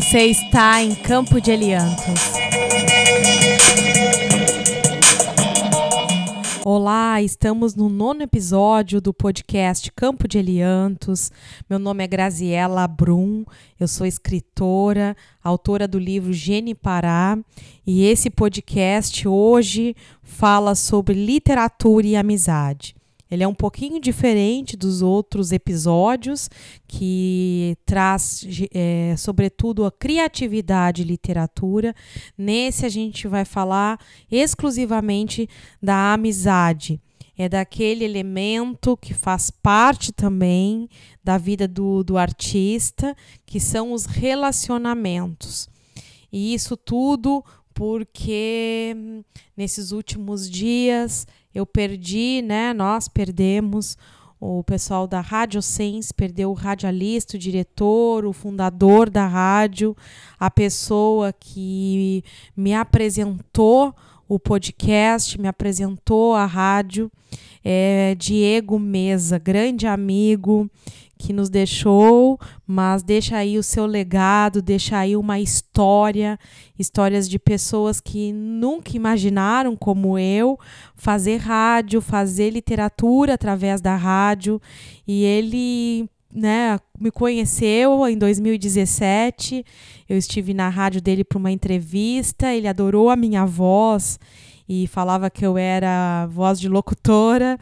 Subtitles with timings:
[0.00, 2.32] Você está em Campo de Eliantos.
[6.64, 11.30] Olá, estamos no nono episódio do podcast Campo de Eliantos.
[11.68, 13.44] Meu nome é Graziela Brum,
[13.78, 15.14] eu sou escritora,
[15.44, 17.38] autora do livro Gene Pará,
[17.86, 22.94] e esse podcast hoje fala sobre literatura e amizade.
[23.30, 26.50] Ele é um pouquinho diferente dos outros episódios,
[26.88, 28.44] que traz,
[28.74, 31.94] é, sobretudo, a criatividade e literatura.
[32.36, 35.48] Nesse, a gente vai falar exclusivamente
[35.80, 37.00] da amizade.
[37.38, 40.88] É daquele elemento que faz parte também
[41.24, 43.16] da vida do, do artista,
[43.46, 45.68] que são os relacionamentos.
[46.30, 49.24] E isso tudo porque hum,
[49.56, 52.72] nesses últimos dias eu perdi, né?
[52.72, 53.96] Nós perdemos
[54.40, 59.94] o pessoal da Rádio Sense perdeu o radialista, o diretor, o fundador da rádio,
[60.38, 62.24] a pessoa que
[62.56, 63.94] me apresentou
[64.26, 67.12] o podcast, me apresentou a rádio,
[67.62, 70.70] é Diego Mesa, grande amigo
[71.20, 76.38] que nos deixou, mas deixa aí o seu legado, deixa aí uma história,
[76.78, 80.58] histórias de pessoas que nunca imaginaram, como eu,
[80.94, 84.60] fazer rádio, fazer literatura através da rádio.
[85.06, 89.62] E ele né, me conheceu em 2017.
[90.08, 94.18] Eu estive na rádio dele para uma entrevista, ele adorou a minha voz
[94.66, 97.58] e falava que eu era voz de locutora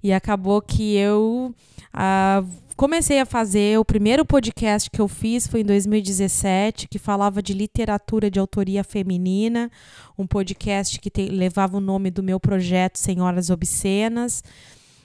[0.00, 1.54] e acabou que eu
[1.94, 2.46] uh,
[2.80, 3.78] comecei a fazer.
[3.78, 8.82] O primeiro podcast que eu fiz foi em 2017, que falava de literatura de autoria
[8.82, 9.70] feminina,
[10.16, 14.42] um podcast que te, levava o nome do meu projeto Senhoras Obscenas.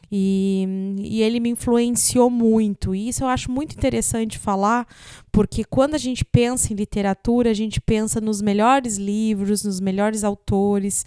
[0.09, 2.95] E, e, ele me influenciou muito.
[2.95, 4.87] E isso eu acho muito interessante falar,
[5.29, 10.23] porque quando a gente pensa em literatura, a gente pensa nos melhores livros, nos melhores
[10.23, 11.05] autores,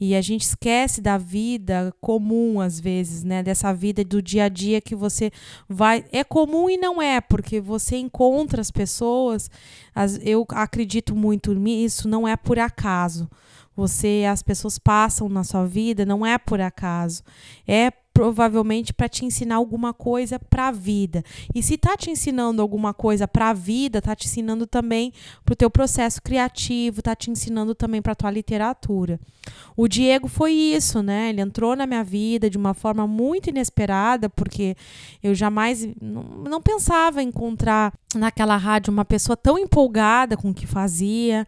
[0.00, 3.42] e a gente esquece da vida comum, às vezes, né?
[3.42, 5.30] Dessa vida do dia a dia que você
[5.68, 6.04] vai.
[6.12, 9.50] É comum e não é, porque você encontra as pessoas.
[9.94, 13.28] As, eu acredito muito nisso, não é por acaso.
[13.74, 17.22] Você, as pessoas passam na sua vida, não é por acaso.
[17.66, 21.22] É provavelmente para te ensinar alguma coisa para a vida.
[21.54, 25.12] E se tá te ensinando alguma coisa para a vida, tá te ensinando também
[25.44, 29.20] para o teu processo criativo, tá te ensinando também para tua literatura.
[29.76, 31.28] O Diego foi isso, né?
[31.28, 34.76] Ele entrou na minha vida de uma forma muito inesperada, porque
[35.22, 40.66] eu jamais não, não pensava encontrar naquela rádio uma pessoa tão empolgada com o que
[40.66, 41.46] fazia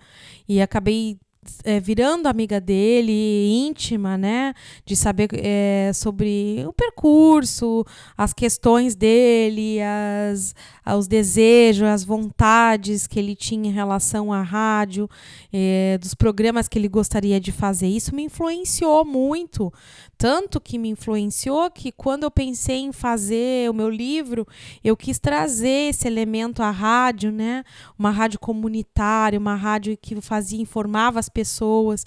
[0.49, 1.19] e acabei
[1.65, 4.53] é, virando amiga dele, íntima, né?
[4.85, 7.85] De saber é, sobre o percurso,
[8.17, 10.55] as questões dele, as,
[10.99, 15.09] os desejos, as vontades que ele tinha em relação à rádio,
[15.53, 17.89] é, dos programas que ele gostaria de fazer.
[17.89, 19.73] Isso me influenciou muito,
[20.21, 24.47] tanto que me influenciou que quando eu pensei em fazer o meu livro,
[24.85, 27.65] eu quis trazer esse elemento à rádio, né?
[27.99, 32.05] Uma rádio comunitária, uma rádio que fazia, informava as pessoas.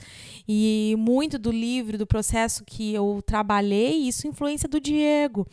[0.48, 5.48] E muito do livro, do processo que eu trabalhei, isso influência do Diego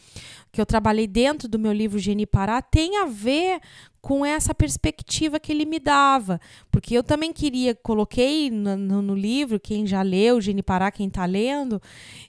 [0.52, 3.60] que eu trabalhei dentro do meu livro Geni Pará tem a ver
[4.00, 6.40] com essa perspectiva que ele me dava.
[6.70, 11.08] Porque eu também queria, coloquei no, no, no livro, quem já leu, Geni Pará, quem
[11.08, 11.80] está lendo,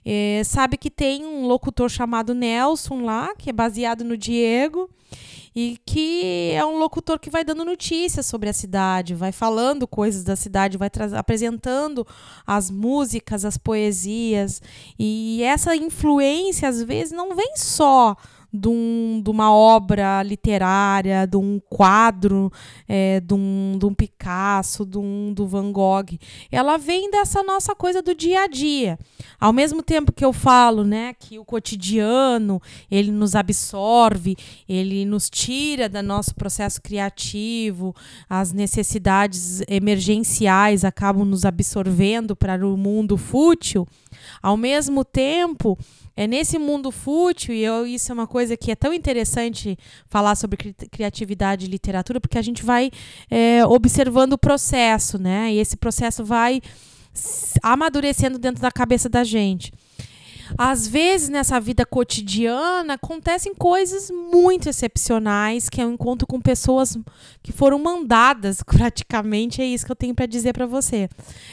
[0.04, 4.88] é, sabe que tem um locutor chamado Nelson lá, que é baseado no Diego
[5.54, 10.24] e que é um locutor que vai dando notícias sobre a cidade, vai falando coisas
[10.24, 12.06] da cidade, vai apresentando
[12.46, 14.62] as músicas, as poesias.
[14.98, 18.16] E essa influência, às vezes, não vem só
[18.52, 22.52] de, um, de uma obra literária, de um quadro,
[22.86, 26.18] é, de, um, de um Picasso, de um, do Van Gogh.
[26.50, 28.98] Ela vem dessa nossa coisa do dia a dia.
[29.42, 34.36] Ao mesmo tempo que eu falo né, que o cotidiano ele nos absorve,
[34.68, 37.92] ele nos tira do nosso processo criativo,
[38.30, 43.84] as necessidades emergenciais acabam nos absorvendo para o mundo fútil,
[44.40, 45.76] ao mesmo tempo
[46.16, 49.76] é nesse mundo fútil, e eu, isso é uma coisa que é tão interessante
[50.06, 52.92] falar sobre cri criatividade e literatura, porque a gente vai
[53.28, 55.52] é, observando o processo, né?
[55.52, 56.60] E esse processo vai
[57.62, 59.72] amadurecendo dentro da cabeça da gente.
[60.58, 66.98] Às vezes, nessa vida cotidiana, acontecem coisas muito excepcionais, que eu encontro com pessoas
[67.42, 71.08] que foram mandadas, praticamente, é isso que eu tenho para dizer para você.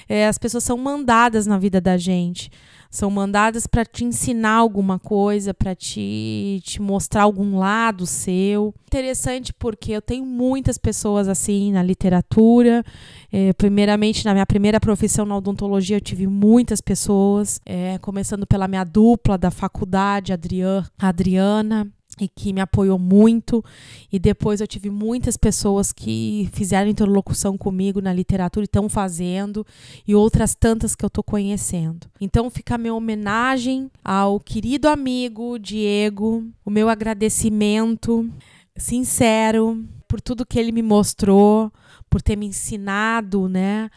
[0.08, 2.52] É, as pessoas são mandadas na vida da gente
[2.90, 8.74] são mandadas para te ensinar alguma coisa, para te, te mostrar algum lado seu.
[8.88, 12.84] Interessante porque eu tenho muitas pessoas assim na literatura.
[13.32, 18.68] É, primeiramente, na minha primeira profissão na odontologia, eu tive muitas pessoas, é, começando pela
[18.68, 21.88] minha dupla da faculdade, Adriana, Adriana
[22.20, 23.64] e que me apoiou muito.
[24.12, 29.66] E depois eu tive muitas pessoas que fizeram interlocução comigo na literatura e estão fazendo,
[30.08, 32.08] e outras tantas que eu estou conhecendo.
[32.20, 38.30] Então fica a minha homenagem ao querido amigo Diego, o meu agradecimento
[38.78, 41.72] sincero por tudo que ele me mostrou,
[42.10, 43.90] por ter me ensinado, né,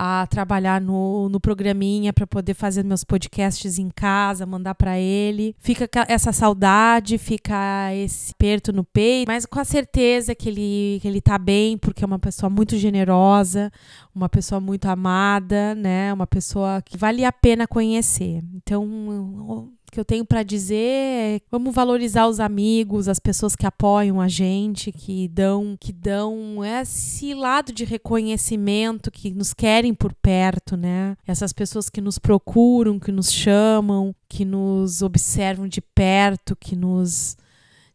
[0.00, 5.56] a trabalhar no, no programinha para poder fazer meus podcasts em casa, mandar para ele.
[5.58, 11.08] Fica essa saudade, fica esse aperto no peito, mas com a certeza que ele, que
[11.08, 13.72] ele tá bem, porque é uma pessoa muito generosa,
[14.14, 18.40] uma pessoa muito amada, né, uma pessoa que vale a pena conhecer.
[18.54, 24.20] Então, que eu tenho para dizer é vamos valorizar os amigos, as pessoas que apoiam
[24.20, 30.76] a gente, que dão, que dão esse lado de reconhecimento, que nos querem por perto,
[30.76, 31.16] né?
[31.26, 37.36] Essas pessoas que nos procuram, que nos chamam, que nos observam de perto, que nos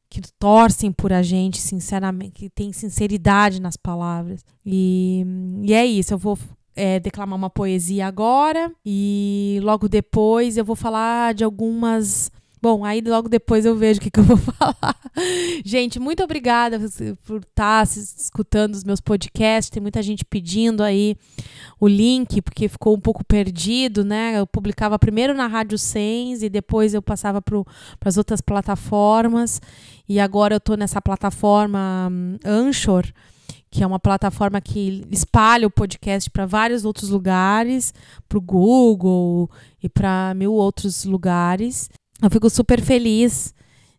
[0.10, 4.46] que torcem por a gente, sinceramente, que tem sinceridade nas palavras.
[4.64, 5.26] E,
[5.64, 6.38] e é isso, eu vou
[6.76, 12.32] é, declamar uma poesia agora e logo depois eu vou falar de algumas.
[12.62, 14.96] Bom, aí logo depois eu vejo o que, que eu vou falar.
[15.66, 16.80] gente, muito obrigada
[17.26, 19.70] por estar tá escutando os meus podcasts.
[19.70, 21.18] Tem muita gente pedindo aí
[21.78, 24.40] o link, porque ficou um pouco perdido, né?
[24.40, 27.66] Eu publicava primeiro na Rádio Sens e depois eu passava para
[28.06, 29.62] as outras plataformas.
[30.08, 33.06] E agora eu estou nessa plataforma um, Anchor
[33.74, 37.92] que é uma plataforma que espalha o podcast para vários outros lugares,
[38.30, 39.50] para o Google
[39.82, 41.90] e para mil outros lugares.
[42.22, 43.52] Eu fico super feliz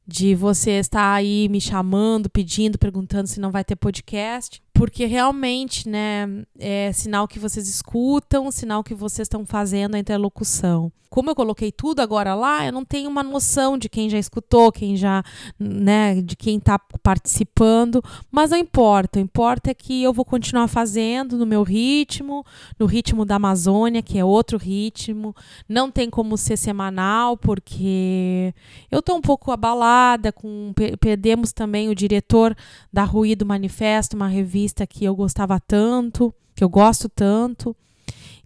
[0.06, 5.88] de você estar aí me chamando, pedindo, perguntando se não vai ter podcast porque realmente,
[5.88, 6.26] né,
[6.58, 10.92] é sinal que vocês escutam, sinal que vocês estão fazendo a interlocução.
[11.14, 14.72] Como eu coloquei tudo agora lá, eu não tenho uma noção de quem já escutou,
[14.72, 15.22] quem já,
[15.56, 19.20] né, de quem está participando, mas não importa.
[19.20, 22.44] O importa é que eu vou continuar fazendo no meu ritmo,
[22.76, 25.36] no ritmo da Amazônia, que é outro ritmo.
[25.68, 28.52] Não tem como ser semanal, porque
[28.90, 32.56] eu estou um pouco abalada com perdemos também o diretor
[32.92, 37.76] da Ruído Manifesto, uma revista que eu gostava tanto, que eu gosto tanto.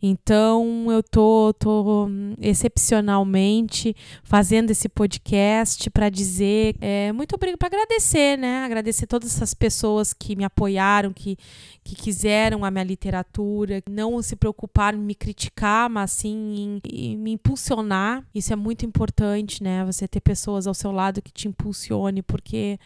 [0.01, 2.09] Então eu tô, tô
[2.41, 8.65] excepcionalmente fazendo esse podcast para dizer é, muito obrigado, para agradecer, né?
[8.65, 11.37] Agradecer todas essas pessoas que me apoiaram, que,
[11.83, 17.17] que quiseram a minha literatura, não se preocuparam em me criticar, mas sim em, em
[17.17, 18.25] me impulsionar.
[18.33, 19.85] Isso é muito importante, né?
[19.85, 22.79] Você ter pessoas ao seu lado que te impulsione, porque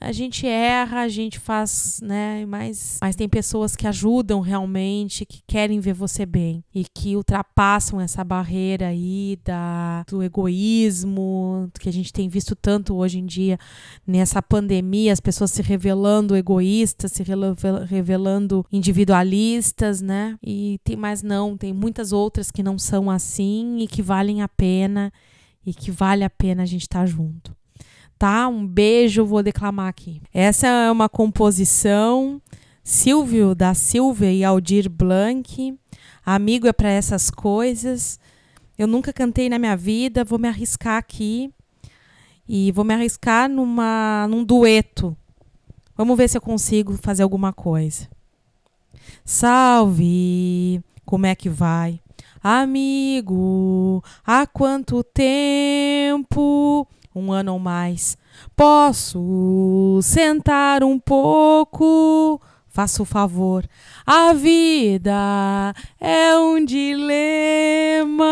[0.00, 2.44] a gente erra, a gente faz, né?
[2.46, 8.00] Mas, mas tem pessoas que ajudam realmente, que querem ver você bem e que ultrapassam
[8.00, 13.58] essa barreira aí da, do egoísmo que a gente tem visto tanto hoje em dia
[14.06, 17.22] nessa pandemia, as pessoas se revelando egoístas, se
[17.86, 20.36] revelando individualistas, né?
[20.42, 24.48] E tem mais não, tem muitas outras que não são assim e que valem a
[24.48, 25.12] pena
[25.64, 27.61] e que vale a pena a gente estar tá junto
[28.22, 28.46] tá?
[28.46, 30.22] Um beijo, vou declamar aqui.
[30.32, 32.40] Essa é uma composição
[32.84, 35.76] Silvio da Silva e Aldir Blanc.
[36.24, 38.20] Amigo é para essas coisas.
[38.78, 41.52] Eu nunca cantei na minha vida, vou me arriscar aqui
[42.48, 45.16] e vou me arriscar numa num dueto.
[45.96, 48.08] Vamos ver se eu consigo fazer alguma coisa.
[49.24, 52.00] Salve, como é que vai?
[52.40, 56.86] Amigo, há quanto tempo?
[57.14, 58.16] Um ano ou mais.
[58.56, 62.40] Posso sentar um pouco?
[62.68, 63.68] Faça o favor.
[64.06, 68.24] A vida é um dilema.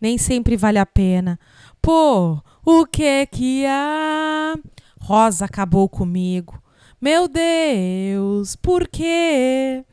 [0.00, 1.38] Nem sempre vale a pena.
[1.80, 4.56] Pô, o que que há?
[5.00, 6.60] Rosa acabou comigo.
[7.00, 9.84] Meu Deus, por quê?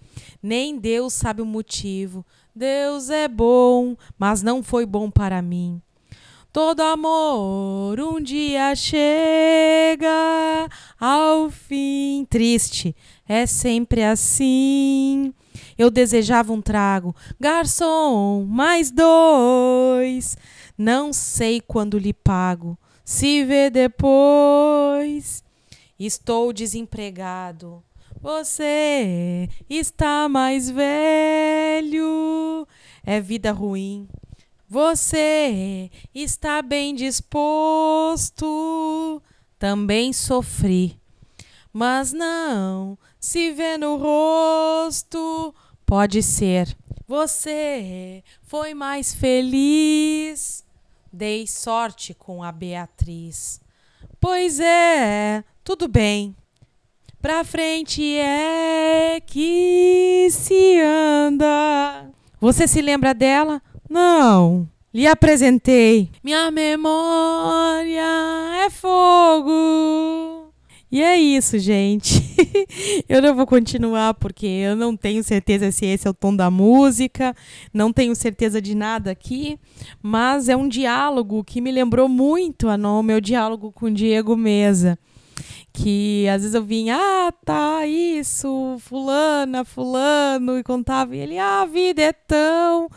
[0.42, 2.26] Nem Deus sabe o motivo.
[2.56, 5.82] Deus é bom, mas não foi bom para mim.
[6.54, 10.70] Todo amor um dia chega
[11.00, 12.28] ao fim.
[12.30, 12.96] Triste,
[13.28, 15.34] é sempre assim.
[15.76, 20.38] Eu desejava um trago, garçom, mais dois.
[20.78, 25.44] Não sei quando lhe pago, se vê depois.
[25.98, 27.84] Estou desempregado.
[28.22, 32.68] Você está mais velho.
[33.04, 34.08] É vida ruim
[34.74, 38.42] Você está bem disposto.
[39.60, 41.00] Também sofri,
[41.72, 45.54] mas não se vê no rosto.
[45.86, 46.76] Pode ser.
[47.08, 50.66] Você foi mais feliz.
[51.12, 53.62] Dei sorte com a Beatriz.
[54.20, 56.36] Pois é, tudo bem.
[57.22, 62.10] Pra frente é que se anda.
[62.42, 63.62] Você se lembra dela?
[63.94, 64.68] Não.
[64.92, 66.10] Lhe apresentei.
[66.24, 68.02] Minha memória
[68.66, 70.52] é fogo.
[70.92, 72.24] E é isso, gente.
[73.08, 76.50] eu não vou continuar porque eu não tenho certeza se esse é o tom da
[76.50, 77.36] música,
[77.72, 79.60] não tenho certeza de nada aqui,
[80.02, 84.98] mas é um diálogo que me lembrou muito o meu diálogo com o Diego Mesa
[85.72, 91.62] que às vezes eu vinha, ah, tá, isso, fulana, fulano, e contava, e ele, ah,
[91.62, 92.88] a vida é tão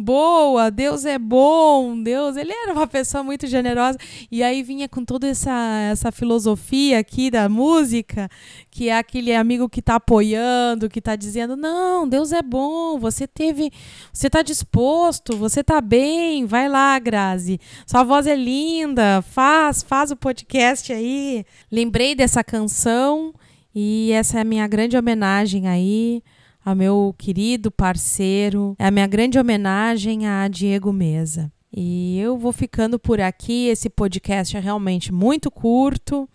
[0.00, 3.98] boa, Deus é bom, Deus, ele era uma pessoa muito generosa.
[4.30, 5.52] E aí vinha com toda essa,
[5.90, 8.28] essa filosofia aqui da música,
[8.70, 13.26] que é aquele amigo que está apoiando, que está dizendo: "Não, Deus é bom, você
[13.26, 13.70] teve,
[14.12, 17.60] você está disposto, você está bem, vai lá, Grazi.
[17.86, 21.44] Sua voz é linda, faz, faz o podcast aí".
[21.70, 23.34] Lembrei dessa canção
[23.74, 26.22] e essa é a minha grande homenagem aí
[26.70, 28.74] ao meu querido parceiro.
[28.78, 31.52] É a minha grande homenagem a Diego Mesa.
[31.74, 33.66] E eu vou ficando por aqui.
[33.66, 36.28] Esse podcast é realmente muito curto.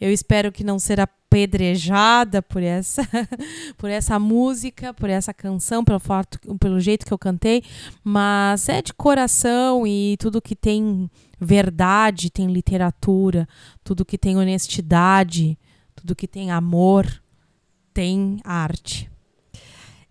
[0.00, 3.02] Eu espero que não será apedrejada por essa
[3.76, 7.64] por essa música, por essa canção, pelo fato, pelo jeito que eu cantei,
[8.04, 13.48] mas é de coração e tudo que tem verdade tem literatura,
[13.82, 15.58] tudo que tem honestidade,
[15.96, 17.06] tudo que tem amor
[17.92, 19.10] tem arte.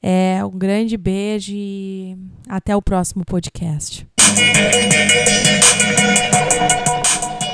[0.05, 2.17] É, um grande beijo e
[2.49, 4.05] até o próximo podcast.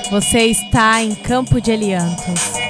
[0.09, 2.68] Você está em Campo de Eliantos.